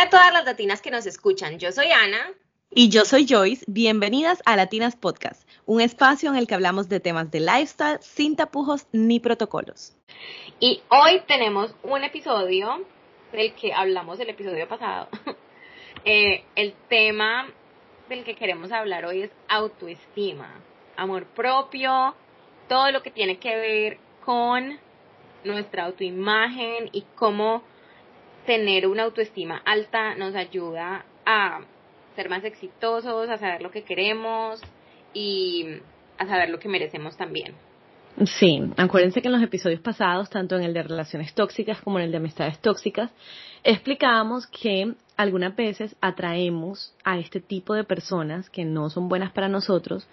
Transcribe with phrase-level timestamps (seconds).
[0.00, 1.58] Hola a todas las latinas que nos escuchan.
[1.58, 2.32] Yo soy Ana.
[2.70, 3.66] Y yo soy Joyce.
[3.68, 8.34] Bienvenidas a Latinas Podcast, un espacio en el que hablamos de temas de lifestyle sin
[8.34, 9.94] tapujos ni protocolos.
[10.58, 12.82] Y hoy tenemos un episodio
[13.32, 15.08] del que hablamos el episodio pasado.
[16.06, 17.46] Eh, el tema
[18.08, 20.48] del que queremos hablar hoy es autoestima,
[20.96, 22.14] amor propio,
[22.70, 24.78] todo lo que tiene que ver con
[25.44, 27.62] nuestra autoimagen y cómo
[28.46, 31.60] tener una autoestima alta nos ayuda a
[32.16, 34.60] ser más exitosos, a saber lo que queremos
[35.14, 35.66] y
[36.18, 37.54] a saber lo que merecemos también.
[38.24, 42.06] Sí, acuérdense que en los episodios pasados, tanto en el de relaciones tóxicas como en
[42.06, 43.10] el de amistades tóxicas,
[43.62, 49.48] explicábamos que algunas veces atraemos a este tipo de personas que no son buenas para
[49.48, 50.08] nosotros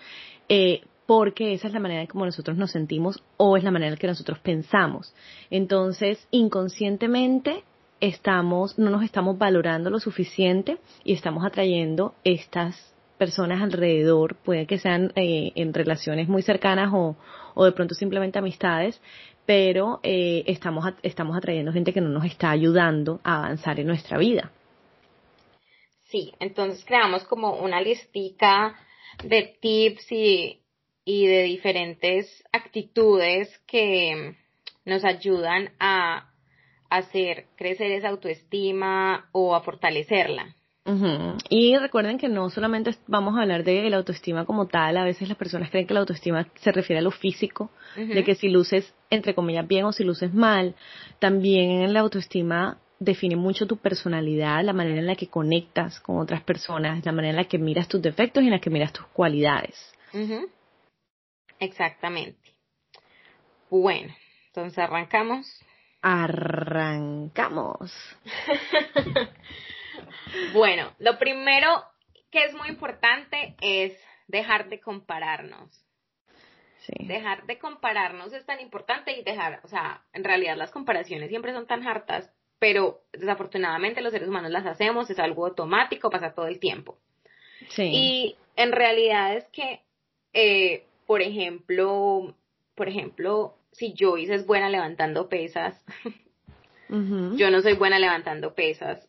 [0.47, 3.93] eh, porque esa es la manera en como nosotros nos sentimos o es la manera
[3.93, 5.15] en que nosotros pensamos.
[5.49, 7.63] Entonces, inconscientemente
[7.99, 14.77] estamos, no nos estamos valorando lo suficiente y estamos atrayendo estas personas alrededor, puede que
[14.77, 17.15] sean eh, en relaciones muy cercanas o,
[17.55, 19.01] o, de pronto simplemente amistades,
[19.45, 24.17] pero eh, estamos, estamos atrayendo gente que no nos está ayudando a avanzar en nuestra
[24.17, 24.51] vida.
[26.05, 28.75] Sí, entonces creamos como una listica
[29.23, 30.61] de tips y,
[31.03, 34.35] y de diferentes actitudes que
[34.85, 36.31] nos ayudan a
[36.89, 40.55] hacer crecer esa autoestima o a fortalecerla.
[41.49, 45.27] Y recuerden que no solamente vamos a hablar de la autoestima como tal, a veces
[45.27, 48.93] las personas creen que la autoestima se refiere a lo físico, de que si luces
[49.09, 50.75] entre comillas bien o si luces mal,
[51.19, 56.19] también en la autoestima define mucho tu personalidad, la manera en la que conectas con
[56.19, 58.93] otras personas, la manera en la que miras tus defectos y en la que miras
[58.93, 59.93] tus cualidades.
[61.59, 62.53] Exactamente.
[63.69, 64.13] Bueno,
[64.47, 65.45] entonces arrancamos.
[66.09, 67.91] Arrancamos.
[70.53, 71.83] bueno, lo primero
[72.31, 73.91] que es muy importante es
[74.27, 75.69] dejar de compararnos.
[76.77, 76.93] Sí.
[77.07, 81.51] Dejar de compararnos es tan importante y dejar, o sea, en realidad las comparaciones siempre
[81.51, 86.47] son tan hartas, pero desafortunadamente los seres humanos las hacemos, es algo automático, pasa todo
[86.47, 86.97] el tiempo.
[87.67, 87.83] Sí.
[87.83, 89.81] Y en realidad es que,
[90.31, 92.33] eh, por ejemplo,
[92.75, 95.79] por ejemplo, si Joyce es buena levantando pesas,
[96.89, 99.07] yo no soy buena levantando pesas,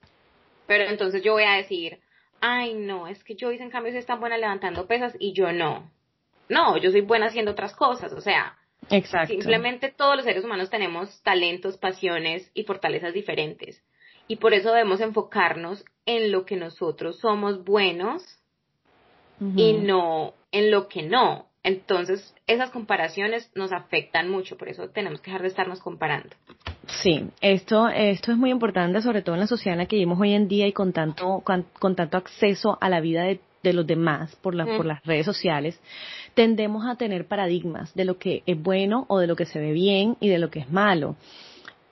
[0.67, 2.01] pero entonces yo voy a decir,
[2.41, 5.91] ay no, es que Joyce en cambio es tan buena levantando pesas y yo no.
[6.49, 8.57] No, yo soy buena haciendo otras cosas, o sea,
[8.91, 9.29] Exacto.
[9.29, 13.83] simplemente todos los seres humanos tenemos talentos, pasiones y fortalezas diferentes.
[14.29, 18.23] Y por eso debemos enfocarnos en lo que nosotros somos buenos
[19.57, 21.48] y no en lo que no.
[21.63, 26.31] Entonces, esas comparaciones nos afectan mucho, por eso tenemos que dejar de estarnos comparando.
[26.87, 30.21] Sí, esto, esto es muy importante, sobre todo en la sociedad en la que vivimos
[30.21, 34.35] hoy en día y con tanto, con, tanto acceso a la vida de, los demás
[34.37, 35.79] por, por las redes sociales,
[36.33, 39.73] tendemos a tener paradigmas de lo que es bueno o de lo que se ve
[39.73, 41.17] bien y de lo que es malo.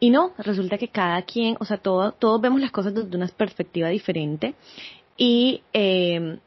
[0.01, 3.29] Y no, resulta que cada quien, o sea, todo, todos vemos las cosas desde una
[3.29, 4.55] perspectiva diferente
[5.19, 6.39] y, eh,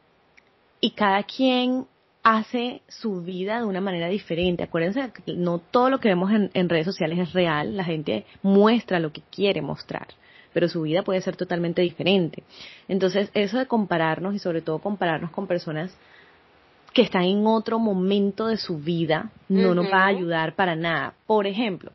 [0.81, 1.85] y cada quien
[2.23, 4.63] hace su vida de una manera diferente.
[4.63, 8.99] Acuérdense que no todo lo que vemos en, redes sociales es real, la gente muestra
[8.99, 10.07] lo que quiere mostrar,
[10.53, 12.43] pero su vida puede ser totalmente diferente.
[12.87, 15.95] Entonces, eso de compararnos y sobre todo compararnos con personas
[16.93, 21.13] que están en otro momento de su vida no nos va a ayudar para nada.
[21.27, 21.91] Por ejemplo,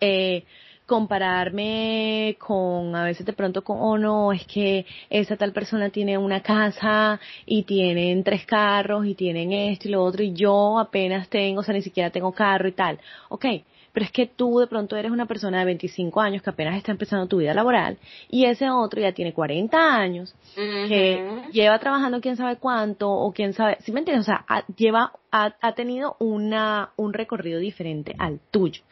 [0.00, 0.44] eh,
[0.86, 6.18] compararme con, a veces de pronto con, oh no, es que esa tal persona tiene
[6.18, 11.28] una casa y tienen tres carros y tienen esto y lo otro y yo apenas
[11.28, 12.98] tengo, o sea, ni siquiera tengo carro y tal.
[13.30, 13.46] Ok,
[13.94, 16.90] pero es que tú de pronto eres una persona de 25 años que apenas está
[16.90, 17.96] empezando tu vida laboral
[18.28, 23.52] y ese otro ya tiene 40 años, que lleva trabajando quién sabe cuánto o quién
[23.52, 24.28] sabe, ¿sí me entiendes?
[24.28, 28.82] O sea, lleva, ha, ha tenido una, un recorrido diferente al tuyo.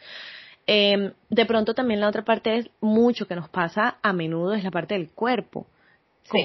[0.67, 4.64] Eh, de pronto también la otra parte es mucho que nos pasa a menudo es
[4.64, 5.67] la parte del cuerpo.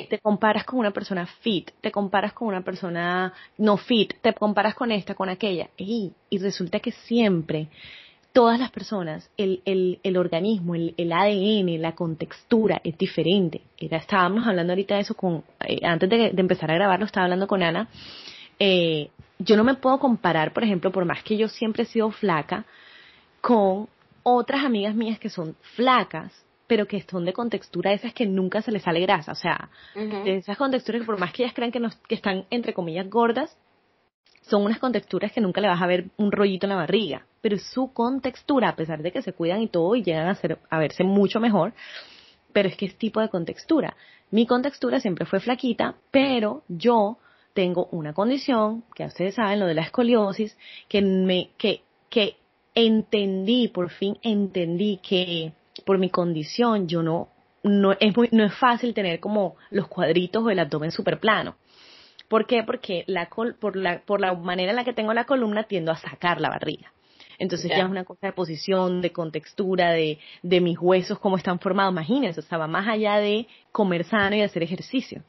[0.10, 4.75] Te comparas con una persona fit, te comparas con una persona no fit, te comparas
[4.75, 5.69] con esta, con aquella.
[5.78, 7.68] Y, y resulta que siempre,
[8.34, 13.62] todas las personas, el, el, el organismo, el, el, ADN, la contextura es diferente.
[13.78, 17.25] Era, estábamos hablando ahorita de eso con, eh, antes de, de, empezar a grabarlo, estaba
[17.25, 17.88] hablando con Ana.
[18.60, 19.10] Eh,
[19.40, 22.66] yo no me puedo comparar, por ejemplo, por más que yo siempre he sido flaca,
[23.40, 23.88] con
[24.29, 26.33] otras amigas mías que son flacas,
[26.68, 30.35] pero que son de contextura esas que nunca se les sale grasa, o sea, de
[30.35, 33.57] esas contexturas que por más que ellas crean que, nos, que están entre comillas gordas,
[34.41, 37.57] son unas contexturas que nunca le vas a ver un rollito en la barriga, pero
[37.57, 40.77] su contextura, a pesar de que se cuidan y todo y llegan a, ser, a
[40.77, 41.74] verse mucho mejor,
[42.51, 43.95] pero es que es tipo de contextura.
[44.31, 47.18] Mi contextura siempre fue flaquita, pero yo
[47.53, 50.57] tengo una condición, que ustedes saben, lo de la escoliosis,
[50.89, 52.35] que me, que, que
[52.77, 55.51] entendí, por fin entendí que
[55.83, 57.29] por mi condición yo no,
[57.63, 61.56] no es muy, no es fácil tener como los cuadritos o el abdomen super plano.
[62.27, 62.63] ¿Por qué?
[62.63, 65.95] Porque la por, la, por la manera en la que tengo la columna tiendo a
[65.95, 66.91] sacar la barriga.
[67.39, 71.59] Entonces ya es una cosa de posición, de contextura, de, de mis huesos, cómo están
[71.59, 71.91] formados.
[71.91, 75.24] Imagínense, o sea, va más allá de comer sano y hacer ejercicio.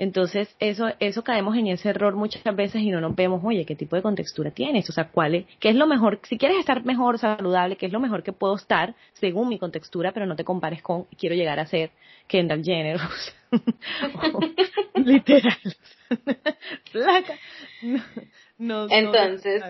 [0.00, 3.76] Entonces, eso, eso caemos en ese error muchas veces y no nos vemos, oye, ¿qué
[3.76, 4.88] tipo de contextura tienes?
[4.88, 6.20] O sea, ¿cuál es, qué es lo mejor?
[6.22, 10.12] Si quieres estar mejor, saludable, ¿qué es lo mejor que puedo estar según mi contextura,
[10.12, 11.90] pero no te compares con, quiero llegar a ser
[12.28, 12.98] Kendall Jenner?
[14.94, 15.58] literal.
[16.92, 17.38] Flaca.
[18.56, 19.62] No, Entonces,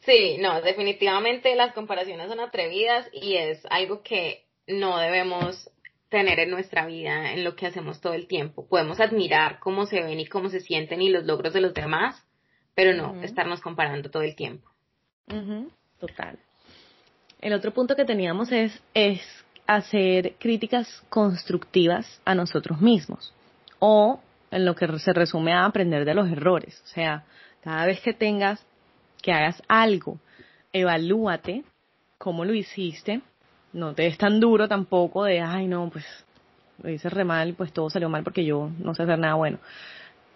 [0.00, 5.70] sí, no, definitivamente las comparaciones son atrevidas y es algo que no debemos
[6.08, 8.66] tener en nuestra vida, en lo que hacemos todo el tiempo.
[8.66, 12.22] Podemos admirar cómo se ven y cómo se sienten y los logros de los demás,
[12.74, 14.70] pero no estarnos comparando todo el tiempo.
[15.98, 16.38] Total.
[17.40, 19.20] El otro punto que teníamos es, es
[19.66, 23.34] hacer críticas constructivas a nosotros mismos
[23.78, 24.20] o
[24.50, 26.80] en lo que se resume a aprender de los errores.
[26.84, 27.24] O sea,
[27.62, 28.64] cada vez que tengas
[29.20, 30.18] que hagas algo,
[30.72, 31.64] evalúate
[32.16, 33.20] cómo lo hiciste
[33.72, 36.04] no te es tan duro tampoco de, ay, no, pues
[36.82, 39.58] lo hice re mal, pues todo salió mal porque yo no sé hacer nada bueno.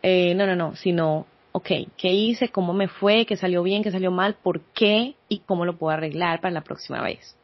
[0.02, 2.49] Eh, no, no, no, sino, ok, ¿qué hice?
[2.49, 3.25] ¿Cómo me fue?
[3.26, 3.82] ¿Qué salió bien?
[3.82, 4.34] ¿Qué salió mal?
[4.34, 5.14] ¿Por qué?
[5.29, 7.37] ¿Y cómo lo puedo arreglar para la próxima vez?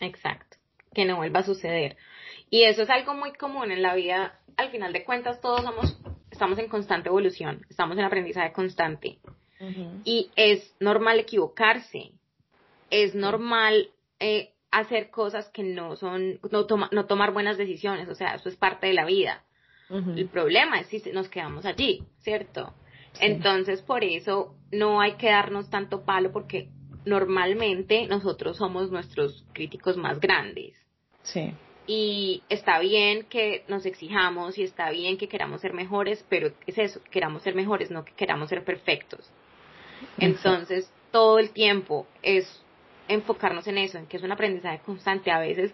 [0.00, 0.56] Exacto,
[0.94, 1.96] que no vuelva a suceder.
[2.48, 4.38] Y eso es algo muy común en la vida.
[4.56, 5.98] Al final de cuentas, todos somos,
[6.30, 9.18] estamos en constante evolución, estamos en aprendizaje constante.
[10.04, 12.12] Y es normal equivocarse,
[12.90, 13.88] es normal
[14.20, 18.56] eh, hacer cosas que no son, no, no tomar buenas decisiones, o sea, eso es
[18.56, 19.42] parte de la vida.
[19.88, 22.74] El problema es si nos quedamos allí, ¿cierto?
[23.20, 26.70] Entonces, por eso no hay que darnos tanto palo porque
[27.04, 30.74] normalmente nosotros somos nuestros críticos más grandes.
[31.22, 31.52] Sí.
[31.86, 36.78] Y está bien que nos exijamos y está bien que queramos ser mejores, pero es
[36.78, 39.30] eso, queramos ser mejores, no que queramos ser perfectos.
[40.18, 42.62] Entonces, todo el tiempo es
[43.08, 45.30] enfocarnos en eso, en que es un aprendizaje constante.
[45.30, 45.72] A veces,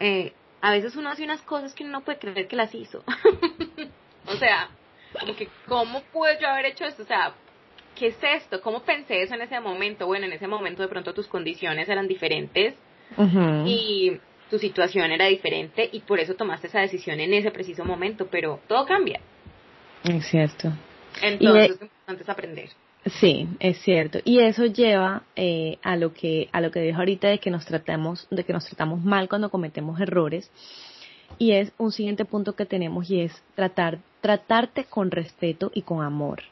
[0.00, 3.02] eh, a veces uno hace unas cosas que uno no puede creer que las hizo.
[4.26, 4.68] o sea,
[5.18, 7.02] como que, ¿cómo pude yo haber hecho esto?
[7.02, 7.34] O sea,
[7.94, 8.60] ¿qué es esto?
[8.60, 10.06] ¿Cómo pensé eso en ese momento?
[10.06, 12.74] Bueno, en ese momento de pronto tus condiciones eran diferentes
[13.64, 14.18] y
[14.50, 18.60] tu situación era diferente y por eso tomaste esa decisión en ese preciso momento, pero
[18.68, 19.20] todo cambia.
[20.04, 20.72] Es cierto.
[21.22, 22.68] Entonces, importante es aprender.
[23.06, 24.18] Sí, es cierto.
[24.24, 27.64] Y eso lleva eh, a lo que a lo que dijo ahorita de que nos
[27.64, 30.50] tratamos de que nos tratamos mal cuando cometemos errores.
[31.38, 36.02] Y es un siguiente punto que tenemos y es tratar tratarte con respeto y con
[36.02, 36.42] amor.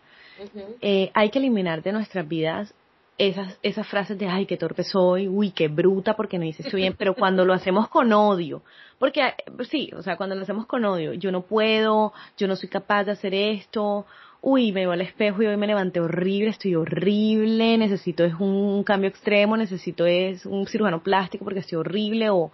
[0.81, 2.75] eh, hay que eliminar de nuestras vidas
[3.19, 6.77] esas esas frases de ay qué torpe soy, uy qué bruta porque no hice esto
[6.77, 8.63] bien, pero cuando lo hacemos con odio,
[8.99, 9.23] porque
[9.71, 13.05] sí, o sea cuando lo hacemos con odio, yo no puedo, yo no soy capaz
[13.05, 14.07] de hacer esto
[14.47, 18.85] uy, me veo al espejo y hoy me levanté horrible, estoy horrible, necesito es un
[18.85, 22.53] cambio extremo, necesito es un cirujano plástico porque estoy horrible o,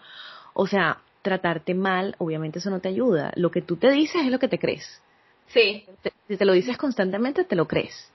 [0.54, 3.32] o sea, tratarte mal, obviamente eso no te ayuda.
[3.34, 5.02] Lo que tú te dices es lo que te crees.
[5.48, 5.84] Sí.
[6.28, 8.12] si te lo dices constantemente, te lo crees.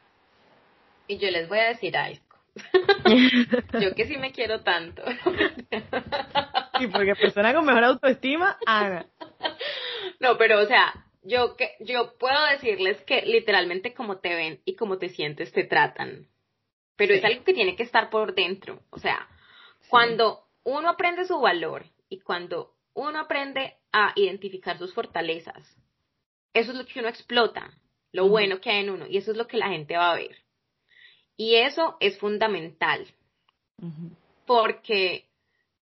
[1.09, 2.23] Y yo les voy a decir algo.
[3.81, 5.03] yo que sí me quiero tanto.
[6.79, 9.05] y porque persona con mejor autoestima, haga.
[10.21, 14.75] No, pero o sea, yo que yo puedo decirles que literalmente como te ven y
[14.75, 16.27] como te sientes te tratan.
[16.95, 18.81] Pero es algo que tiene que estar por dentro.
[18.91, 19.27] O sea,
[19.89, 25.75] cuando uno aprende su valor y cuando uno aprende a identificar sus fortalezas,
[26.53, 27.73] eso es lo que uno explota,
[28.13, 30.15] lo bueno que hay en uno, y eso es lo que la gente va a
[30.15, 30.37] ver.
[31.35, 33.05] Y eso es fundamental,
[34.45, 35.27] porque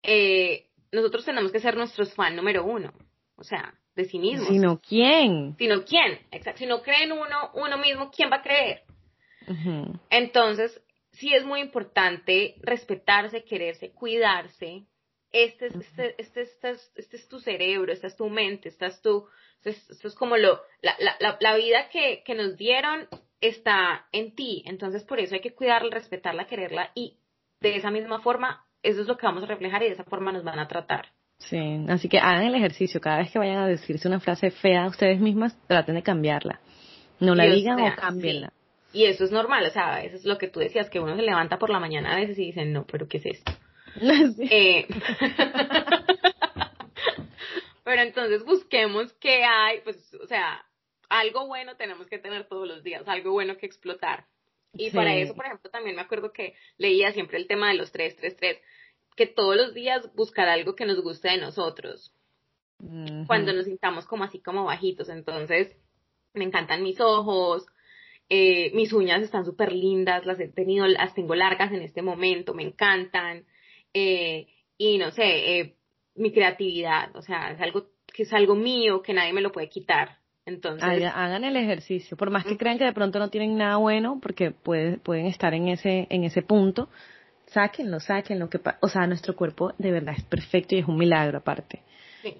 [0.02, 2.94] eh, nosotros tenemos que ser nuestros fan número uno.
[3.36, 4.46] O sea, de sí mismo.
[4.46, 5.56] Sino quién.
[5.58, 6.58] Sino quién, exacto.
[6.58, 8.82] Si no cree en uno, uno mismo, ¿quién va a creer?
[10.10, 10.82] Entonces,
[11.12, 14.84] sí es muy importante respetarse, quererse, cuidarse.
[15.30, 19.00] Este es, este, este, este, este, es tu cerebro, esta es tu mente, esta es
[19.00, 19.26] tu,
[19.64, 23.08] esto es como lo, la, la, la vida que, que nos dieron
[23.40, 24.62] está en ti.
[24.66, 27.18] Entonces, por eso hay que cuidarla, respetarla, quererla y
[27.60, 30.32] de esa misma forma, eso es lo que vamos a reflejar y de esa forma
[30.32, 31.08] nos van a tratar.
[31.48, 33.00] Sí, así que hagan el ejercicio.
[33.00, 36.60] Cada vez que vayan a decirse una frase fea a ustedes mismas, traten de cambiarla.
[37.20, 38.52] No la digan o cámbienla.
[38.92, 41.22] Y eso es normal, o sea, eso es lo que tú decías, que uno se
[41.22, 43.52] levanta por la mañana a veces y dicen, no, pero ¿qué es esto?
[44.50, 44.86] Eh,
[47.84, 50.64] Pero entonces busquemos qué hay, pues, o sea,
[51.08, 54.26] algo bueno tenemos que tener todos los días, algo bueno que explotar.
[54.72, 57.92] Y para eso, por ejemplo, también me acuerdo que leía siempre el tema de los
[57.92, 58.62] 333,
[59.16, 62.14] que todos los días buscar algo que nos guste de nosotros.
[63.28, 65.08] Cuando nos sintamos como así como bajitos.
[65.08, 65.76] Entonces,
[66.34, 67.64] me encantan mis ojos,
[68.28, 72.54] eh, mis uñas están súper lindas, las he tenido, las tengo largas en este momento,
[72.54, 73.44] me encantan.
[73.94, 75.76] Eh, y no sé, eh,
[76.14, 79.68] mi creatividad, o sea, es algo que es algo mío, que nadie me lo puede
[79.68, 80.18] quitar.
[80.44, 84.18] Entonces, hagan el ejercicio, por más que crean que de pronto no tienen nada bueno,
[84.20, 86.88] porque pueden estar en ese, en ese punto,
[87.52, 91.38] sáquenlo, sáquenlo, que, o sea, nuestro cuerpo de verdad es perfecto y es un milagro
[91.38, 91.82] aparte.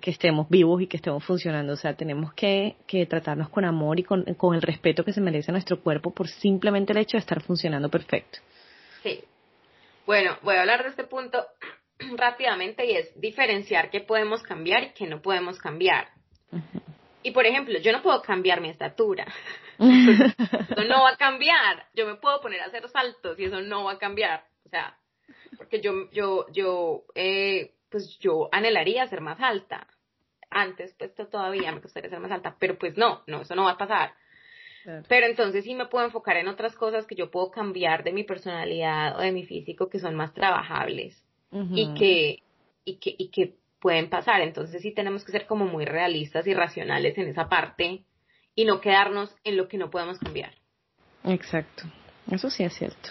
[0.01, 1.73] Que estemos vivos y que estemos funcionando.
[1.73, 5.21] O sea, tenemos que, que tratarnos con amor y con, con el respeto que se
[5.21, 8.39] merece nuestro cuerpo por simplemente el hecho de estar funcionando perfecto.
[9.03, 9.25] Sí.
[10.07, 11.45] Bueno, voy a hablar de este punto
[12.17, 16.09] rápidamente y es diferenciar qué podemos cambiar y qué no podemos cambiar.
[17.25, 19.27] Y por ejemplo, yo no puedo cambiar mi estatura.
[19.79, 21.87] eso no va a cambiar.
[21.95, 24.45] Yo me puedo poner a hacer saltos y eso no va a cambiar.
[24.65, 24.97] O sea,
[25.63, 29.87] porque yo, yo, yo, eh, pues yo anhelaría ser más alta.
[30.51, 33.73] Antes, pues todavía me gustaría ser más alta, pero pues no, no, eso no va
[33.73, 34.13] a pasar.
[35.09, 38.25] Pero entonces sí me puedo enfocar en otras cosas que yo puedo cambiar de mi
[38.25, 42.43] personalidad o de mi físico que son más trabajables y que,
[42.85, 44.41] y que, y que pueden pasar.
[44.41, 48.03] Entonces sí tenemos que ser como muy realistas y racionales en esa parte
[48.57, 50.53] y no quedarnos en lo que no podemos cambiar.
[51.25, 51.85] Exacto,
[52.29, 53.11] eso sí es cierto.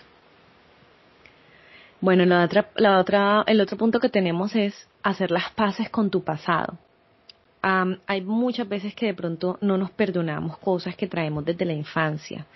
[2.01, 6.09] Bueno, la otra, la otra, el otro punto que tenemos es hacer las paces con
[6.09, 6.77] tu pasado.
[7.61, 12.47] hay muchas veces que de pronto no nos perdonamos cosas que traemos desde la infancia.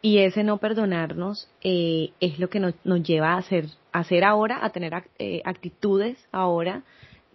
[0.00, 4.22] Y ese no perdonarnos eh, es lo que nos, nos, lleva a hacer, a hacer
[4.22, 6.84] ahora, a tener eh, actitudes ahora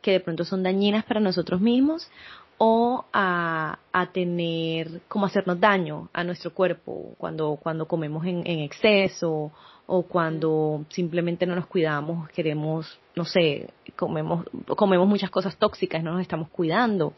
[0.01, 2.09] que de pronto son dañinas para nosotros mismos
[2.57, 8.59] o a, a, tener, como hacernos daño a nuestro cuerpo cuando, cuando comemos en, en,
[8.59, 9.51] exceso
[9.85, 16.13] o cuando simplemente no nos cuidamos, queremos, no sé, comemos, comemos muchas cosas tóxicas, no
[16.13, 17.13] nos estamos cuidando.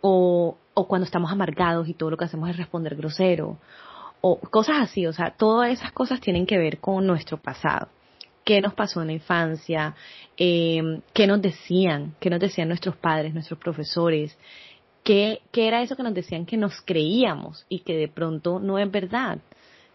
[0.00, 3.58] O, o cuando estamos amargados y todo lo que hacemos es responder grosero.
[4.20, 7.88] O cosas así, o sea, todas esas cosas tienen que ver con nuestro pasado.
[8.44, 9.94] Qué nos pasó en la infancia,
[10.36, 14.38] eh, qué nos decían, qué nos decían nuestros padres, nuestros profesores,
[15.02, 18.78] qué, qué era eso que nos decían que nos creíamos y que de pronto no
[18.78, 19.38] es verdad.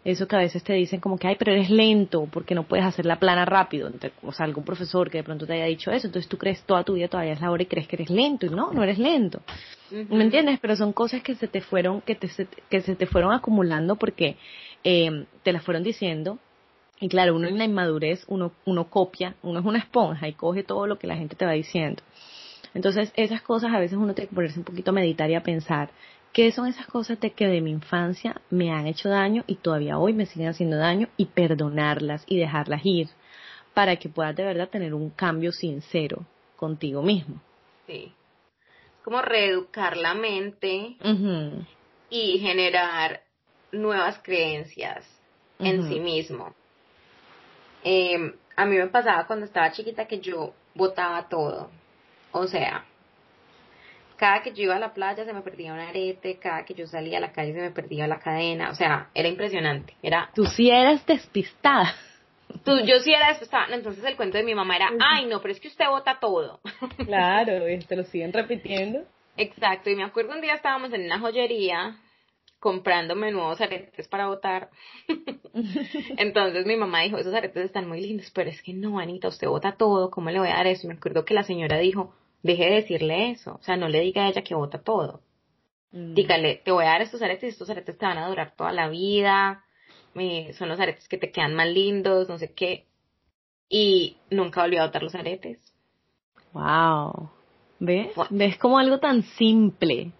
[0.06, 2.86] Eso que a veces te dicen como que, ay, pero eres lento porque no puedes
[2.86, 3.90] hacer la plana rápido.
[4.24, 6.08] O sea, algún profesor que de pronto te haya dicho eso.
[6.08, 8.46] Entonces tú crees toda tu vida todavía es la hora y crees que eres lento.
[8.46, 9.42] Y no, no eres lento.
[9.92, 10.60] ¿Me entiendes?
[10.60, 12.30] Pero son cosas que se te fueron, que, te,
[12.70, 14.38] que se te fueron acumulando porque
[14.84, 16.40] eh, te las fueron diciendo
[17.04, 20.64] y claro, uno en la inmadurez, uno, uno copia, uno es una esponja y coge
[20.64, 22.02] todo lo que la gente te va diciendo.
[22.74, 25.44] Entonces, esas cosas a veces uno tiene que ponerse un poquito a meditar y a
[25.44, 25.90] pensar,
[26.34, 30.00] ¿qué son esas cosas de que de mi infancia me han hecho daño y todavía
[30.00, 33.08] hoy me siguen haciendo daño y perdonarlas y dejarlas ir
[33.74, 36.25] para que puedas de verdad tener un cambio sincero
[36.56, 37.40] contigo mismo?
[37.88, 38.12] Sí.
[39.04, 40.96] Como reeducar la mente
[42.10, 43.22] y generar
[43.72, 45.06] nuevas creencias
[45.60, 46.56] en sí mismo.
[47.84, 51.70] Eh, a mí me pasaba cuando estaba chiquita que yo botaba todo.
[52.32, 52.86] O sea,
[54.24, 56.88] cada que yo iba a la playa se me perdía un arete, cada que yo
[56.88, 59.96] salía a la calle se me perdía la cadena, o sea, era impresionante.
[60.01, 61.94] Era Tú sí eras despistada.
[62.63, 63.75] Tú, yo sí era despistada.
[63.75, 66.62] Entonces el cuento de mi mamá era, ay no, pero es que usted bota todo.
[67.06, 69.03] Claro, y te lo siguen repitiendo.
[69.36, 71.98] Exacto, y me acuerdo un día estábamos en una joyería
[72.62, 74.70] comprándome nuevos aretes para botar.
[76.18, 79.50] Entonces mi mamá dijo, esos aretes están muy lindos, pero es que no, Anita, usted
[79.50, 80.86] bota todo, ¿cómo le voy a dar eso?
[80.86, 84.02] Y me acuerdo que la señora dijo, deje de decirle eso, o sea, no le
[84.02, 85.22] diga a ella que bota todo.
[85.92, 86.14] Mm.
[86.14, 88.72] Dígale, te voy a dar estos aretes y estos aretes te van a durar toda
[88.72, 89.64] la vida,
[90.54, 92.86] son los aretes que te quedan más lindos, no sé qué.
[93.70, 95.60] Y nunca volvió a botar los aretes.
[96.52, 97.32] Wow.
[97.80, 98.12] ¿Ves?
[98.30, 100.12] ¿Ves como algo tan simple?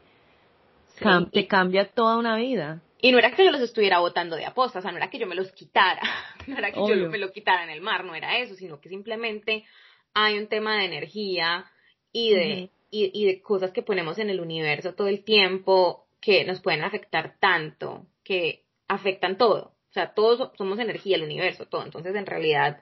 [1.32, 2.82] te cambia toda una vida.
[3.02, 5.20] Y no era que yo los estuviera botando de aposta, o sea, no era que
[5.20, 6.02] yo me los quitara,
[6.48, 8.88] no era que yo me lo quitara en el mar, no era eso, sino que
[8.88, 9.66] simplemente
[10.14, 11.66] hay un tema de energía
[12.14, 16.46] y de, y, y de cosas que ponemos en el universo todo el tiempo que
[16.46, 19.74] nos pueden afectar tanto, que afectan todo.
[19.90, 21.84] O sea, todos somos energía, el universo, todo.
[21.84, 22.82] Entonces, en realidad,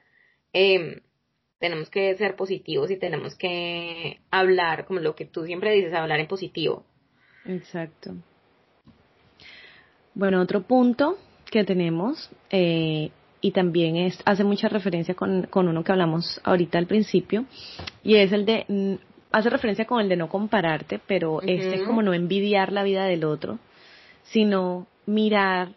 [0.53, 1.01] eh,
[1.59, 6.19] tenemos que ser positivos y tenemos que hablar, como lo que tú siempre dices, hablar
[6.19, 6.85] en positivo.
[7.45, 8.15] Exacto.
[10.13, 11.17] Bueno, otro punto
[11.49, 13.11] que tenemos, eh,
[13.41, 17.45] y también es, hace mucha referencia con, con uno que hablamos ahorita al principio,
[18.03, 18.65] y es el de
[19.31, 23.05] hace referencia con el de no compararte, pero este es como no envidiar la vida
[23.05, 23.59] del otro,
[24.23, 25.69] sino mirar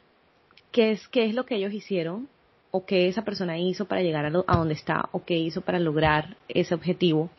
[0.72, 2.28] qué es, qué es lo que ellos hicieron
[2.70, 5.78] o qué esa persona hizo para llegar a, a donde está o qué hizo para
[5.78, 7.30] lograr ese objetivo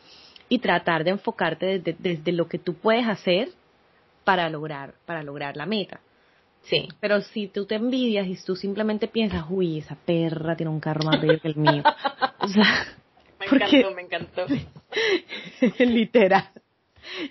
[0.47, 3.49] y tratar de enfocarte desde, desde lo que tú puedes hacer
[4.23, 5.99] para lograr, para lograr la meta.
[6.63, 6.87] Sí.
[6.99, 11.05] Pero si tú te envidias y tú simplemente piensas, uy, esa perra tiene un carro
[11.05, 11.83] más bello que el mío.
[12.39, 12.87] o sea,
[13.39, 14.45] me encantó, me encantó.
[15.79, 16.49] literal.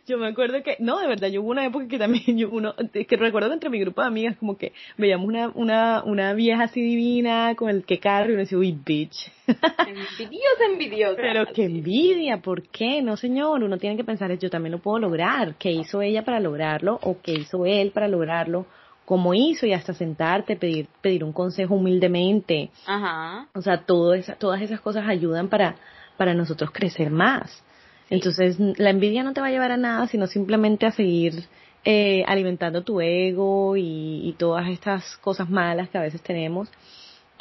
[0.06, 2.74] Yo me acuerdo que, no, de verdad, yo hubo una época que también, yo uno,
[2.92, 6.64] que recuerdo que entre mi grupo de amigas como que veíamos una, una, una vieja
[6.64, 9.30] así divina con el que carro y uno decía, uy, bitch.
[9.46, 11.16] Envidiosa, envidiosa.
[11.16, 13.02] Pero qué envidia, ¿por qué?
[13.02, 15.54] No, señor, uno tiene que pensar, yo también lo puedo lograr.
[15.56, 16.98] ¿Qué hizo ella para lograrlo?
[17.02, 18.66] ¿O qué hizo él para lograrlo?
[19.04, 19.66] ¿Cómo hizo?
[19.66, 22.70] Y hasta sentarte, pedir, pedir un consejo humildemente.
[22.86, 23.48] Ajá.
[23.54, 25.76] O sea, todo esa, todas esas cosas ayudan para,
[26.16, 27.62] para nosotros crecer más.
[28.10, 31.44] Entonces, la envidia no te va a llevar a nada, sino simplemente a seguir
[31.84, 36.70] eh, alimentando tu ego y, todas estas cosas malas que a veces tenemos.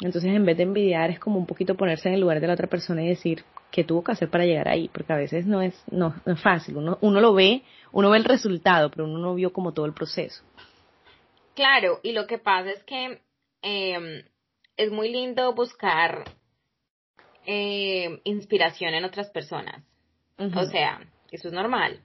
[0.00, 2.54] Entonces, en vez de envidiar, es como un poquito ponerse en el lugar de la
[2.54, 5.60] otra persona y decir qué tuvo que hacer para llegar ahí, porque a veces no
[5.62, 6.76] es, no, es fácil.
[6.76, 7.62] Uno, uno lo ve,
[7.92, 10.42] uno ve el resultado, pero uno no vio como todo el proceso.
[11.54, 13.20] Claro, y lo que pasa es que
[13.62, 14.24] eh,
[14.76, 16.24] es muy lindo buscar
[17.46, 19.82] eh, inspiración en otras personas.
[20.38, 22.00] O sea, eso es normal.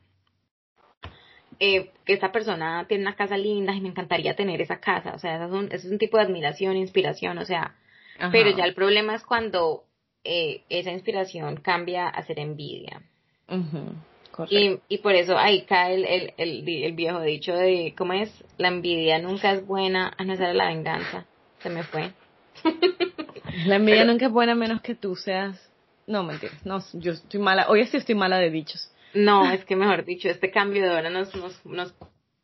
[1.59, 5.13] Eh, que esta persona tiene una casa linda y me encantaría tener esa casa.
[5.13, 7.75] O sea, eso es un, es un tipo de admiración, inspiración, o sea.
[8.31, 9.85] Pero ya el problema es cuando
[10.23, 13.01] eh, esa inspiración cambia a ser envidia.
[14.49, 18.43] y, y, por eso ahí cae el, el, el, el, viejo dicho de, ¿cómo es?
[18.57, 21.25] La envidia nunca es buena, a no ser la venganza.
[21.59, 22.11] Se me fue.
[23.65, 25.69] La envidia nunca es buena menos que tú seas
[26.09, 26.53] no, mentira.
[26.65, 27.67] No, yo estoy mala.
[27.69, 28.91] Hoy sí estoy mala de dichos.
[29.13, 31.93] No, es que mejor dicho, este cambio de hora nos, nos, nos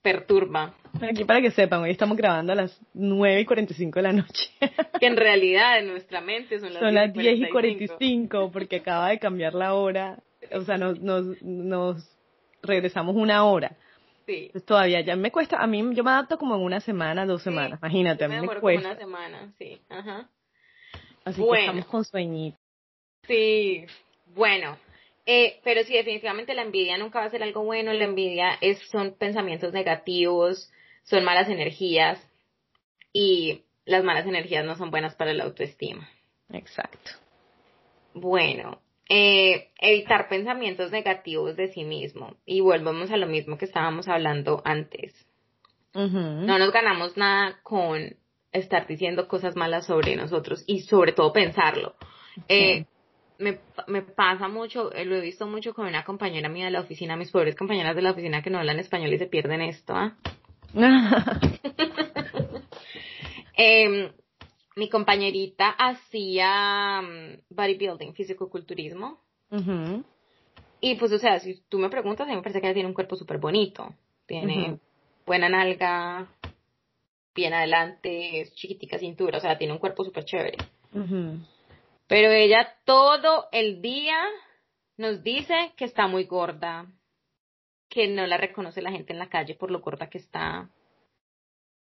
[0.03, 0.75] perturba.
[1.01, 4.51] Aquí para que sepan, hoy estamos grabando a las 9 y 45 de la noche.
[4.99, 9.09] Que en realidad en nuestra mente son las, son las 10 y 45 porque acaba
[9.09, 10.19] de cambiar la hora.
[10.51, 12.07] O sea, nos, nos, nos
[12.61, 13.75] regresamos una hora.
[14.25, 14.51] Sí.
[14.65, 17.79] todavía ya me cuesta, a mí yo me adapto como en una semana, dos semanas,
[17.79, 18.89] imagínate, a mí me, cuesta.
[18.89, 20.29] una semana, sí, ajá.
[21.23, 22.57] Así que estamos con sueñito.
[23.27, 23.85] Sí,
[24.33, 24.77] bueno,
[25.25, 27.93] eh, pero sí, definitivamente la envidia nunca va a ser algo bueno.
[27.93, 30.71] La envidia es, son pensamientos negativos,
[31.03, 32.19] son malas energías
[33.11, 36.07] y las malas energías no son buenas para la autoestima.
[36.51, 37.11] Exacto.
[38.13, 42.35] Bueno, eh, evitar pensamientos negativos de sí mismo.
[42.45, 45.13] Y volvemos a lo mismo que estábamos hablando antes.
[45.93, 48.17] No nos ganamos nada con
[48.51, 51.95] estar diciendo cosas malas sobre nosotros y sobre todo pensarlo.
[52.49, 52.83] Eh,
[53.37, 56.81] me, me pasa mucho, eh, lo he visto mucho con una compañera mía de la
[56.81, 59.93] oficina, mis pobres compañeras de la oficina que no hablan español y se pierden esto,
[59.95, 60.17] ¿ah?
[63.57, 64.11] eh,
[64.75, 69.19] mi compañerita hacía um, bodybuilding, fisicoculturismo.
[70.81, 72.89] Y pues, o sea, si tú me preguntas, a mí me parece que ella tiene
[72.89, 73.93] un cuerpo súper bonito.
[74.25, 74.79] Tiene
[75.25, 76.27] buena nalga,
[77.33, 80.57] bien adelante, es chiquitica cintura, o sea, tiene un cuerpo súper chévere.
[82.07, 84.17] Pero ella todo el día
[84.97, 86.87] nos dice que está muy gorda,
[87.89, 90.69] que no la reconoce la gente en la calle por lo gorda que está,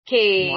[0.06, 0.52] que,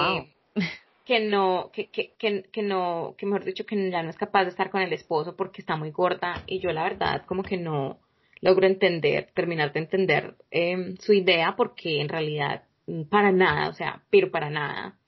[1.04, 4.50] que no, que, que, que, no, que mejor dicho, que ya no es capaz de
[4.50, 6.42] estar con el esposo porque está muy gorda.
[6.46, 7.98] Y yo la verdad como que no
[8.40, 13.72] logro entender, terminar de entender em, su idea porque en realidad mm, para nada, o
[13.74, 14.98] sea, pero para nada.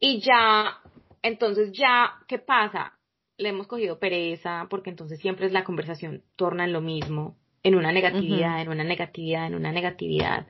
[0.00, 0.78] Y ya,
[1.22, 2.96] entonces ya, ¿qué pasa?
[3.38, 7.74] le hemos cogido pereza porque entonces siempre es la conversación torna en lo mismo, en
[7.74, 10.46] una negatividad, en una negatividad, en una negatividad.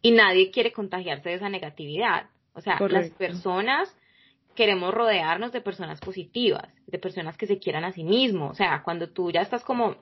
[0.00, 2.28] Y nadie quiere contagiarse de esa negatividad.
[2.54, 3.94] O sea, las personas
[4.54, 8.52] queremos rodearnos de personas positivas, de personas que se quieran a sí mismos.
[8.52, 9.96] O sea, cuando tú ya estás como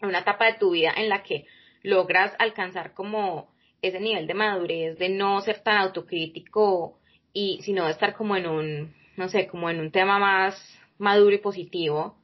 [0.00, 1.46] en una etapa de tu vida en la que
[1.82, 3.48] logras alcanzar como
[3.82, 6.98] ese nivel de madurez, de no ser tan autocrítico
[7.32, 10.56] y sino de estar como en un, no sé, como en un tema más
[10.98, 12.16] maduro y positivo,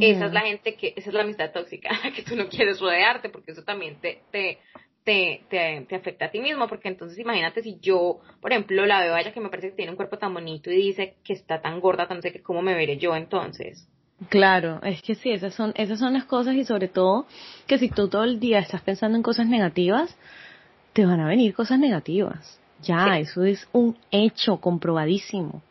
[0.00, 3.28] esa es la gente que, esa es la amistad tóxica, que tú no quieres rodearte,
[3.28, 4.58] porque eso también te, te,
[5.04, 9.14] te, te, afecta a ti mismo, porque entonces imagínate si yo, por ejemplo, la veo
[9.14, 11.60] a ella que me parece que tiene un cuerpo tan bonito y dice que está
[11.60, 13.86] tan gorda, tan sé que cómo me veré yo entonces.
[14.30, 17.26] Claro, es que sí, esas son, esas son las cosas y sobre todo
[17.66, 20.16] que si tú todo el día estás pensando en cosas negativas,
[20.94, 22.58] te van a venir cosas negativas.
[22.82, 25.62] Ya, eso es un hecho comprobadísimo.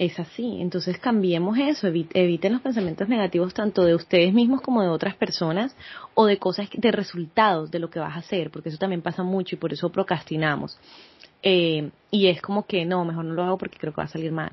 [0.00, 0.56] Es así.
[0.60, 5.76] Entonces cambiemos eso, eviten los pensamientos negativos tanto de ustedes mismos como de otras personas
[6.14, 9.22] o de cosas, de resultados de lo que vas a hacer, porque eso también pasa
[9.22, 10.78] mucho y por eso procrastinamos.
[11.42, 14.08] Eh, y es como que no, mejor no lo hago porque creo que va a
[14.08, 14.52] salir mal.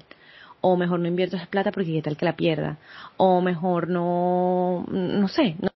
[0.60, 2.78] O mejor no invierto esa plata porque qué tal que la pierda.
[3.16, 5.70] O mejor no, no sé, no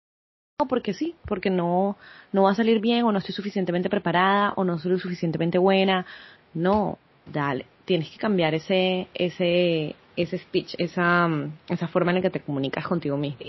[0.68, 1.96] porque sí, porque no,
[2.32, 5.60] no va a salir bien o no estoy suficientemente preparada o no soy lo suficientemente
[5.60, 6.08] buena.
[6.56, 6.98] No,
[7.32, 11.30] dale, tienes que cambiar ese, ese, ese speech, esa,
[11.68, 13.40] esa forma en la que te comunicas contigo mismo.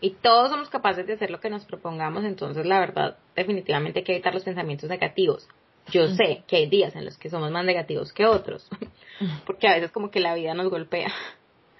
[0.00, 4.04] Y todos somos capaces de hacer lo que nos propongamos, entonces la verdad, definitivamente hay
[4.04, 5.48] que evitar los pensamientos negativos.
[5.90, 8.68] Yo sé que hay días en los que somos más negativos que otros,
[9.46, 11.12] porque a veces como que la vida nos golpea.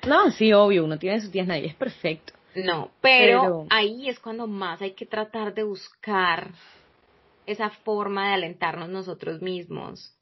[0.06, 2.32] No, sí, obvio, uno tiene sus días, nadie es perfecto.
[2.54, 6.50] No, pero, ahí es cuando más hay que tratar de buscar
[7.46, 10.14] esa forma de alentarnos nosotros mismos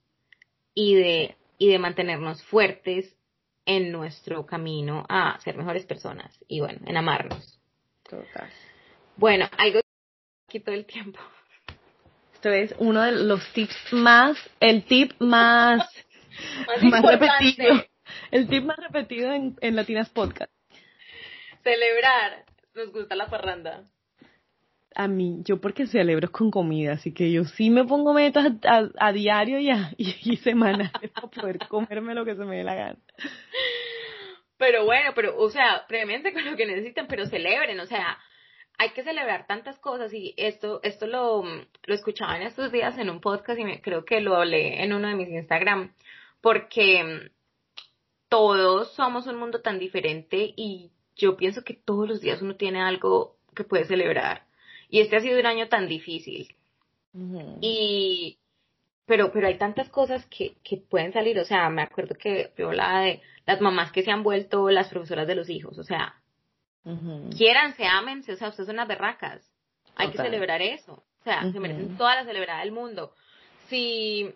[0.75, 3.15] y de, y de mantenernos fuertes
[3.67, 7.61] en nuestro camino a ser mejores personas y bueno, en amarnos.
[8.03, 8.51] Total.
[9.17, 9.81] Bueno, algo
[10.49, 11.21] aquí todo el tiempo.
[12.35, 15.89] Esto es uno de los tips más, el tip más,
[16.83, 17.85] más, repetido.
[18.31, 20.51] El tip más repetido en, en Latinas Podcast.
[21.63, 22.47] Celebrar.
[22.75, 23.85] Nos gusta la parranda.
[24.95, 29.13] A mí, yo porque celebro con comida, así que yo sí me pongo metas a,
[29.13, 32.99] diario y, a, y, semanales para poder comerme lo que se me dé la gana.
[34.57, 38.19] Pero bueno, pero, o sea, previamente con lo que necesitan, pero celebren, o sea,
[38.79, 43.11] hay que celebrar tantas cosas y esto, esto lo, lo escuchaba en estos días en
[43.11, 45.95] un podcast y me, creo que lo hablé en uno de mis Instagram,
[46.41, 47.31] porque
[48.29, 52.81] todos somos un mundo tan diferente y yo pienso que todos los días uno tiene
[52.81, 54.47] algo que puede celebrar.
[54.91, 56.55] Y este ha sido un año tan difícil.
[57.61, 58.39] Y,
[59.07, 61.39] pero, pero hay tantas cosas que, que pueden salir.
[61.39, 64.89] O sea, me acuerdo que yo hablaba de las mamás que se han vuelto las
[64.89, 65.79] profesoras de los hijos.
[65.79, 66.15] O sea,
[66.85, 68.33] uh quiéranse, ámense.
[68.33, 69.49] O sea, ustedes son unas berracas.
[69.97, 71.05] Hay que celebrar eso.
[71.21, 73.13] O sea, se merecen toda la celebrada del mundo.
[73.69, 74.35] Si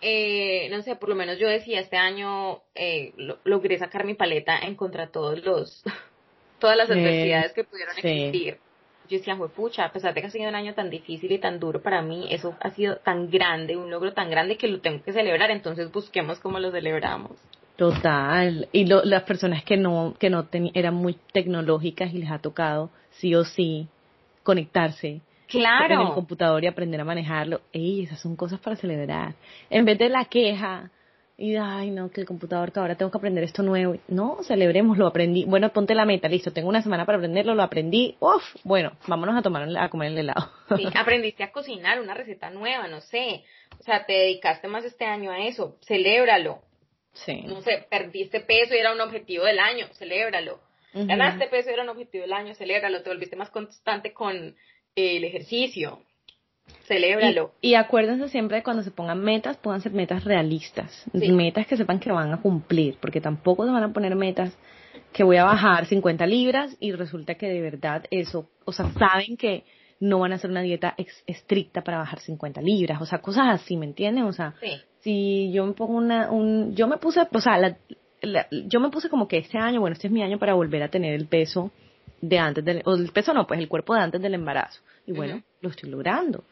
[0.00, 3.12] eh, no sé, por lo menos yo decía, este año eh,
[3.44, 5.82] logré sacar mi paleta en contra de todos los,
[6.58, 8.58] todas las adversidades que pudieron existir.
[9.08, 11.60] Yo decía, pucha, a pesar de que ha sido un año tan difícil y tan
[11.60, 15.02] duro para mí, eso ha sido tan grande, un logro tan grande que lo tengo
[15.02, 17.32] que celebrar, entonces busquemos cómo lo celebramos.
[17.76, 18.68] Total.
[18.72, 23.34] Y las personas que no, que no eran muy tecnológicas y les ha tocado sí
[23.34, 23.86] o sí
[24.42, 25.94] conectarse claro.
[25.94, 27.60] en el computador y aprender a manejarlo.
[27.72, 29.34] Ey, esas son cosas para celebrar.
[29.68, 30.90] En vez de la queja,
[31.38, 33.96] y ay no, que el computador que ahora tengo que aprender esto nuevo.
[34.08, 35.44] No, celebremos, lo aprendí.
[35.44, 38.16] Bueno, ponte la meta, listo, tengo una semana para aprenderlo, lo aprendí.
[38.20, 40.50] Uf, bueno, vámonos a tomar a comer el helado.
[40.76, 43.44] Sí, aprendiste a cocinar una receta nueva, no sé.
[43.78, 46.62] O sea, te dedicaste más este año a eso, celébralo.
[47.12, 47.42] Sí.
[47.42, 50.60] No sé, perdiste peso y era un objetivo del año, celébralo.
[50.94, 53.02] Ganaste peso y era un objetivo del año, celébralo.
[53.02, 54.56] Te volviste más constante con
[54.94, 56.00] el ejercicio,
[56.86, 57.52] Celébralo.
[57.60, 62.12] Y, acuérdense siempre de cuando se pongan metas, ser metas realistas, metas que sepan que
[62.12, 64.56] van a cumplir, porque tampoco se van a poner metas
[65.12, 69.36] que voy a bajar 50 libras y resulta que de verdad eso, o sea, saben
[69.36, 69.64] que
[69.98, 70.94] no van a hacer una dieta
[71.26, 74.24] estricta para bajar 50 libras, o sea, cosas así, ¿me entienden?
[74.24, 74.54] O sea,
[75.00, 77.76] si yo me pongo una, un, yo me puse, o sea,
[78.68, 80.88] yo me puse como que este año, bueno, este es mi año para volver a
[80.88, 81.72] tener el peso
[82.20, 84.80] de antes del, o el peso no, pues el cuerpo de antes del embarazo.
[85.06, 86.44] Y bueno, lo estoy logrando.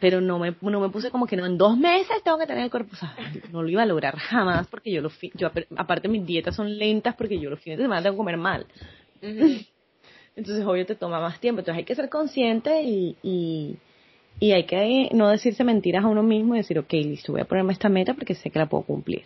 [0.00, 2.64] Pero no me, no me puse como que no, en dos meses tengo que tener
[2.64, 2.90] el cuerpo.
[2.92, 3.14] O sea,
[3.52, 7.14] no lo iba a lograr jamás porque yo, lo, yo aparte mis dietas son lentas
[7.16, 8.66] porque yo los fines de semana tengo que comer mal.
[10.36, 11.60] Entonces, obvio, te toma más tiempo.
[11.60, 13.76] Entonces, hay que ser consciente y, y,
[14.40, 17.44] y hay que no decirse mentiras a uno mismo y decir, ok, listo, voy a
[17.44, 19.24] ponerme esta meta porque sé que la puedo cumplir.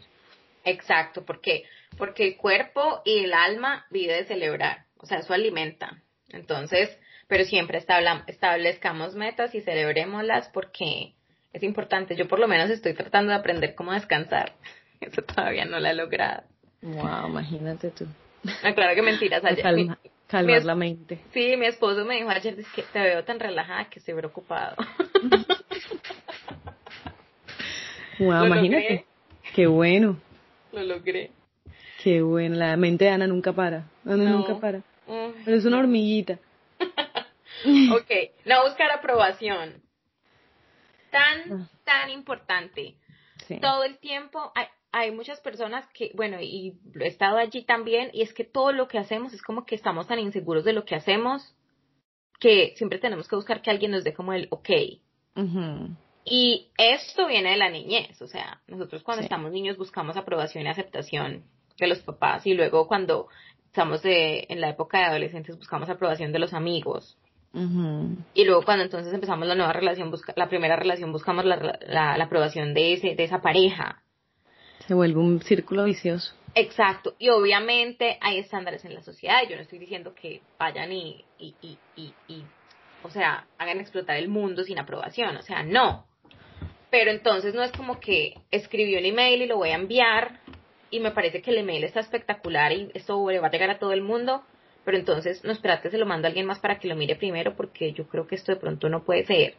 [0.64, 1.64] Exacto, porque
[1.97, 6.03] porque el cuerpo y el alma vive de celebrar, o sea, eso alimenta.
[6.29, 11.15] Entonces, pero siempre establezcamos metas y celebrémoslas porque
[11.53, 12.17] es importante.
[12.17, 14.53] Yo por lo menos estoy tratando de aprender cómo descansar.
[15.01, 16.43] Eso todavía no lo he logrado.
[16.83, 18.07] Wow, imagínate tú.
[18.63, 19.45] Ah, claro que mentiras.
[19.45, 19.65] Ayer,
[20.27, 21.21] calmar la mente.
[21.33, 24.77] Sí, mi esposo me dijo ayer, que te veo tan relajada que estoy preocupado.
[28.19, 29.07] wow, imagínate.
[29.55, 30.21] Qué bueno.
[30.73, 31.31] Lo logré.
[32.09, 33.85] Qué bueno, la mente de Ana nunca para.
[34.07, 34.83] Ana nunca para.
[35.07, 36.38] Pero es una hormiguita.
[36.81, 38.11] ok,
[38.47, 39.83] no buscar aprobación.
[41.11, 41.68] Tan, ah.
[41.85, 42.94] tan importante.
[43.61, 48.23] Todo el tiempo hay, hay muchas personas que, bueno, y he estado allí también, y
[48.23, 50.94] es que todo lo que hacemos es como que estamos tan inseguros de lo que
[50.94, 51.55] hacemos
[52.40, 54.71] que siempre tenemos que buscar que alguien nos dé como el ok.
[56.25, 60.68] Y esto viene de la niñez, o sea, nosotros cuando estamos niños buscamos aprobación y
[60.68, 61.44] aceptación
[61.79, 63.29] de los papás y luego cuando
[63.67, 67.17] estamos de, en la época de adolescentes buscamos aprobación de los amigos.
[68.35, 72.14] Y luego cuando entonces empezamos la nueva relación, busca, la primera relación, buscamos la, la,
[72.23, 74.03] aprobación de, ese, de esa pareja.
[74.87, 76.35] Se vuelve un círculo vicioso.
[76.55, 77.14] Exacto.
[77.19, 79.41] Y obviamente hay estándares en la sociedad.
[79.49, 82.45] Yo no estoy diciendo que vayan y, y, y, y, y
[83.03, 85.37] o sea, hagan explotar el mundo sin aprobación.
[85.37, 86.07] O sea, no.
[86.91, 90.41] Pero entonces no es como que escribí un email y lo voy a enviar
[90.90, 93.79] y me parece que el email está espectacular y esto le va a llegar a
[93.79, 94.42] todo el mundo,
[94.85, 97.55] pero entonces no espérate, se lo mando a alguien más para que lo mire primero
[97.55, 99.55] porque yo creo que esto de pronto no puede ser.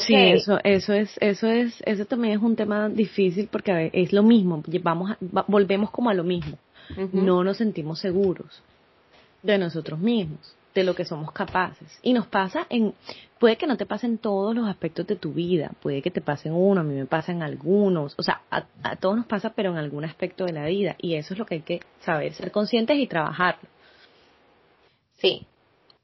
[0.00, 4.22] Sí, eso, eso es, eso es, eso también es un tema difícil porque es lo
[4.22, 5.16] mismo, vamos
[5.46, 6.58] volvemos como a lo mismo.
[7.12, 8.62] No nos sentimos seguros
[9.42, 11.98] de nosotros mismos de lo que somos capaces.
[12.02, 12.94] Y nos pasa en,
[13.38, 16.52] puede que no te pasen todos los aspectos de tu vida, puede que te pasen
[16.52, 20.04] uno, a mí me pasan algunos, o sea, a, todos nos pasa, pero en algún
[20.04, 20.96] aspecto de la vida.
[20.98, 23.68] Y eso es lo que hay que saber, ser conscientes y trabajarlo.
[25.16, 25.46] Sí,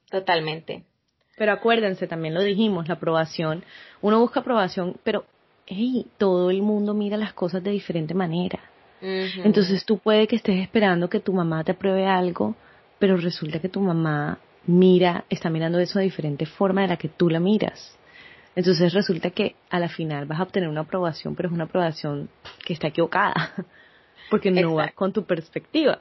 [0.08, 0.84] totalmente.
[1.36, 3.64] Pero acuérdense, también lo dijimos, la aprobación,
[4.02, 5.24] uno busca aprobación, pero
[5.66, 8.60] hey, todo el mundo mira las cosas de diferente manera.
[9.02, 12.54] Entonces tú puede que estés esperando que tu mamá te apruebe algo,
[12.98, 17.08] pero resulta que tu mamá mira, está mirando eso de diferente forma de la que
[17.08, 17.96] tú la miras.
[18.56, 22.28] Entonces resulta que a la final vas a obtener una aprobación, pero es una aprobación
[22.64, 23.54] que está equivocada,
[24.30, 26.00] porque no va con tu perspectiva.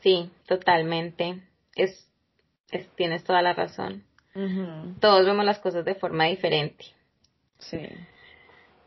[0.00, 1.42] Sí, totalmente.
[1.74, 2.08] Es,
[2.96, 4.04] tienes toda la razón.
[5.00, 6.86] Todos vemos las cosas de forma diferente.
[7.58, 7.80] Sí.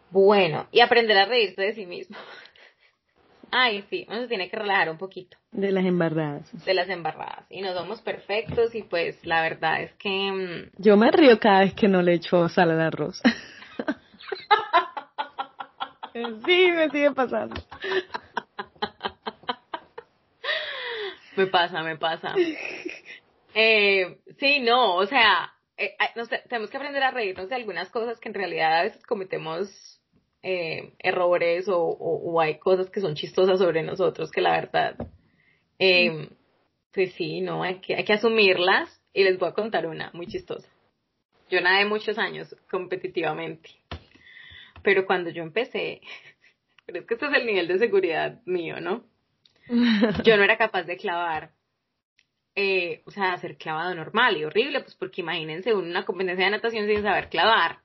[0.10, 2.18] Bueno, y aprender a reírse de sí mismo.
[3.56, 5.38] Ay, sí, uno se tiene que relajar un poquito.
[5.52, 6.66] De las embarradas.
[6.66, 7.46] De las embarradas.
[7.52, 10.10] Y no somos perfectos y pues la verdad es que...
[10.10, 13.22] Mm, Yo me río cada vez que no le echo sal al arroz.
[16.14, 17.62] sí, me sigue pasando.
[21.38, 22.34] me pasa, me pasa.
[23.54, 25.96] Eh, sí, no, o sea, eh,
[26.50, 29.94] tenemos que aprender a reírnos de algunas cosas que en realidad a veces cometemos
[30.44, 34.98] eh, errores o, hay cosas que son chistosas sobre nosotros que la verdad,
[35.80, 36.28] eh,
[36.94, 40.28] pues sí, no, hay que, hay que asumirlas y les voy a contar una muy
[40.28, 40.68] chistosa.
[41.50, 43.70] Yo nadé muchos años competitivamente,
[44.82, 46.02] pero cuando yo empecé,
[46.86, 49.06] pero es que este es el nivel de seguridad mío, ¿no?
[50.26, 51.52] Yo no era capaz de clavar.
[52.54, 56.86] Eh, o sea, hacer clavado normal y horrible, pues porque imagínense una competencia de natación
[56.86, 57.80] sin saber clavar.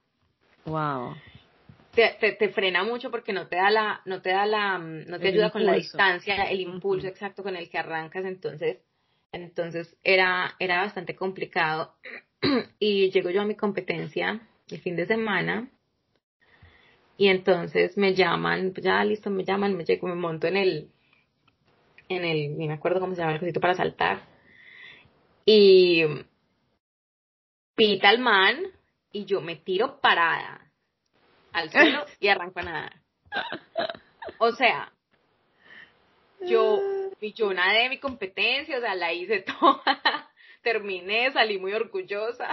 [0.67, 1.15] Wow
[1.99, 5.29] te, te, frena mucho porque no te da la, no te da la, no te
[5.29, 8.79] ayuda con la distancia, el impulso exacto con el que arrancas, entonces,
[9.33, 11.95] entonces era, era bastante complicado.
[12.79, 15.69] y llego yo a mi competencia el fin de semana
[17.17, 20.91] y entonces me llaman, ya listo, me llaman, me llego, me monto en el,
[22.09, 24.23] en el, ni me acuerdo cómo se llama el cosito para saltar.
[25.45, 26.05] Y
[27.75, 28.57] pita el man
[29.11, 30.68] y yo me tiro parada
[31.53, 32.93] al suelo y arranco a nadar.
[34.39, 34.93] O sea,
[36.41, 36.81] yo,
[37.21, 40.31] yo nadé mi competencia, o sea, la hice toda,
[40.63, 42.49] terminé, salí muy orgullosa.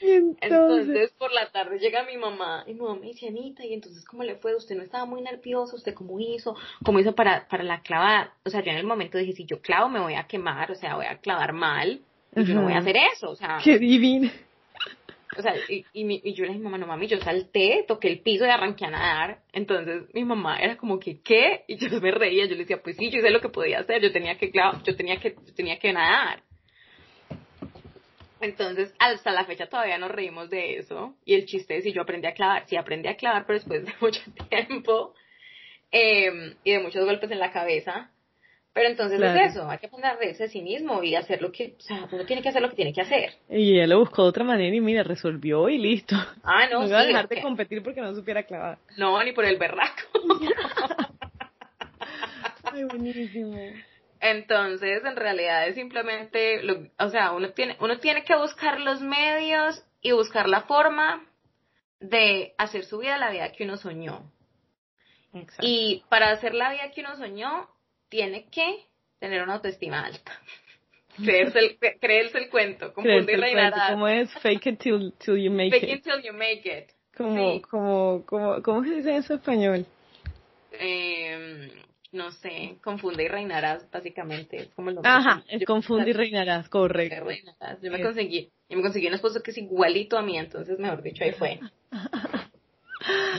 [0.00, 1.12] Entonces?
[1.12, 4.24] por la tarde llega mi mamá y mi mamá me dice, Anita, ¿y entonces cómo
[4.24, 4.56] le fue?
[4.56, 6.56] Usted no estaba muy nervioso, ¿usted cómo hizo?
[6.84, 8.34] ¿Cómo hizo para, para la clavada?
[8.44, 10.74] O sea, yo en el momento dije, si yo clavo me voy a quemar, o
[10.74, 12.00] sea, voy a clavar mal,
[12.34, 13.60] y yo no voy a hacer eso, o sea.
[13.62, 14.30] Qué divino
[15.36, 18.44] o sea, y, y, yo le dije, mamá, no mami, yo salté, toqué el piso
[18.44, 19.38] y arranqué a nadar.
[19.52, 21.64] Entonces mi mamá era como que, ¿qué?
[21.68, 24.02] Y yo me reía, yo le decía, pues sí, yo hice lo que podía hacer,
[24.02, 26.42] yo tenía que, yo tenía que, tenía que nadar.
[28.42, 31.16] Entonces, hasta la fecha todavía nos reímos de eso.
[31.24, 33.84] Y el chiste es si yo aprendí a clavar, sí aprendí a clavar, pero después
[33.84, 35.14] de mucho tiempo
[35.90, 38.11] eh, y de muchos golpes en la cabeza.
[38.74, 41.82] Pero entonces es eso, hay que poner a sí mismo y hacer lo que, o
[41.82, 43.34] sea, uno tiene que hacer lo que tiene que hacer.
[43.50, 46.16] Y él lo buscó de otra manera y mira, resolvió y listo.
[46.42, 48.78] Ah, no, no iba a dejar de competir porque no supiera clavar.
[48.96, 50.02] No, ni por el berraco.
[52.64, 53.58] Ay, buenísimo.
[54.20, 59.02] Entonces, en realidad es simplemente, lo, o sea, uno tiene, uno tiene que buscar los
[59.02, 61.26] medios y buscar la forma
[62.00, 64.32] de hacer su vida la vida que uno soñó.
[65.34, 65.62] Exacto.
[65.66, 67.68] Y para hacer la vida que uno soñó,
[68.12, 68.84] tiene que
[69.18, 70.32] tener una autoestima alta.
[71.16, 73.92] Creerse el, creerse el cuento, confundir reinarás.
[73.92, 74.30] ¿Cómo es?
[74.40, 75.80] Fake it till, till you make it.
[75.80, 76.90] Fake it till you make it.
[77.14, 79.86] Como, como, como, ¿Cómo se dice eso en español?
[80.72, 81.70] Eh,
[82.12, 84.56] no sé, confunde y reinarás, básicamente.
[84.56, 87.26] Es como el Ajá, es confunde y reinarás, correcto.
[87.82, 91.02] Yo me conseguí, yo me conseguí un esposo que es igualito a mí, entonces, mejor
[91.02, 91.60] dicho, ahí fue.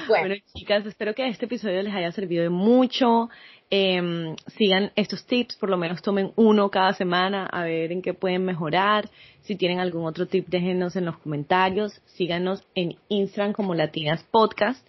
[0.08, 0.36] Bueno.
[0.54, 3.30] chicas, espero que este episodio les haya servido de mucho.
[3.70, 8.14] Eh, sigan estos tips, por lo menos tomen uno cada semana a ver en qué
[8.14, 9.10] pueden mejorar.
[9.42, 12.02] Si tienen algún otro tip, déjenos en los comentarios.
[12.06, 14.88] Síganos en Instagram como Latinas Podcast.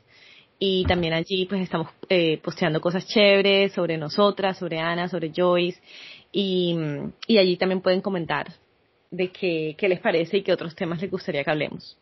[0.59, 5.81] Y también allí pues estamos eh, posteando cosas chéveres sobre nosotras, sobre Ana, sobre Joyce.
[6.31, 6.77] Y,
[7.29, 8.53] allí también pueden comentar
[9.11, 11.99] de qué, qué les parece y qué otros temas les gustaría que hablemos.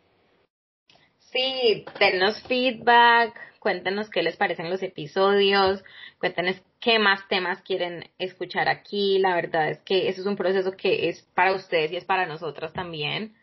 [1.19, 5.85] Sí, denos feedback, cuéntenos qué les parecen los episodios,
[6.19, 9.21] cuéntenos qué más temas quieren escuchar aquí.
[9.21, 12.27] La verdad es que eso es un proceso que es para ustedes y es para
[12.27, 13.37] nosotras también,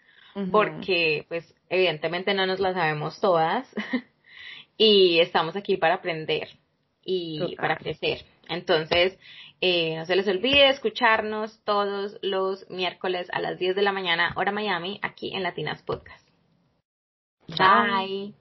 [0.51, 3.65] porque pues evidentemente no nos las sabemos todas
[4.77, 6.49] y estamos aquí para aprender
[7.01, 8.25] y para crecer.
[8.49, 9.17] Entonces,
[9.61, 14.33] eh, no se les olvide escucharnos todos los miércoles a las 10 de la mañana,
[14.35, 16.27] hora Miami, aquí en Latinas Podcast.
[17.47, 18.38] Bye.